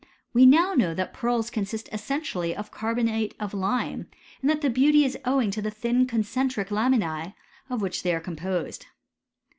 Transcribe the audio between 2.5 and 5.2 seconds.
of carbonate of lime, and that the beauty is